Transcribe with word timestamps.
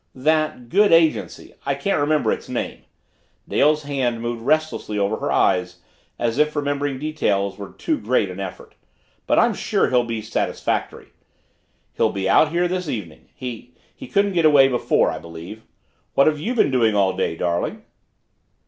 "That 0.15 0.69
good 0.69 0.91
agency, 0.91 1.53
I 1.63 1.75
can't 1.75 1.99
remember 2.01 2.31
its 2.31 2.49
name." 2.49 2.85
Dale's 3.47 3.83
hand 3.83 4.19
moved 4.19 4.41
restlessly 4.41 4.97
over 4.97 5.17
her 5.17 5.31
eyes, 5.31 5.77
as 6.17 6.39
if 6.39 6.55
remembering 6.55 6.97
details 6.97 7.55
were 7.59 7.69
too 7.73 7.99
great 7.99 8.27
an 8.31 8.39
effort. 8.39 8.73
"But 9.27 9.37
I'm 9.37 9.53
sure 9.53 9.91
he'll 9.91 10.03
be 10.03 10.23
satisfactory. 10.23 11.09
He'll 11.93 12.09
be 12.11 12.27
out 12.27 12.49
here 12.49 12.67
this 12.67 12.89
evening 12.89 13.29
he 13.35 13.75
he 13.95 14.07
couldn't 14.07 14.33
get 14.33 14.43
away 14.45 14.67
before, 14.69 15.11
I 15.11 15.19
believe. 15.19 15.67
What 16.15 16.25
have 16.25 16.39
you 16.39 16.55
been 16.55 16.71
doing 16.71 16.95
all 16.95 17.15
day, 17.15 17.35
darling?" 17.35 17.83